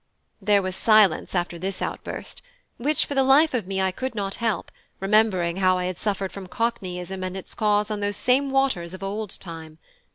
There 0.41 0.63
was 0.63 0.75
silence 0.75 1.35
after 1.35 1.59
this 1.59 1.79
outburst, 1.79 2.41
which 2.77 3.05
for 3.05 3.13
the 3.13 3.21
life 3.21 3.53
of 3.53 3.67
me 3.67 3.79
I 3.81 3.91
could 3.91 4.15
not 4.15 4.33
help, 4.41 4.71
remembering 4.99 5.57
how 5.57 5.77
I 5.77 5.85
had 5.85 5.99
suffered 5.99 6.31
from 6.31 6.47
cockneyism 6.47 7.23
and 7.23 7.37
its 7.37 7.53
cause 7.53 7.91
on 7.91 7.99
those 7.99 8.17
same 8.17 8.49
waters 8.49 8.95
of 8.95 9.03
old 9.03 9.39
time. 9.39 9.77